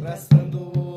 abraçando. 0.00 0.72
o 0.74 0.89